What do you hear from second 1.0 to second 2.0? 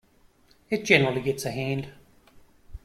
gets a hand.